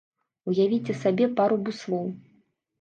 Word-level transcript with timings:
Уявіце 0.51 0.97
сабе 1.03 1.29
пару 1.43 1.55
буслоў. 1.69 2.13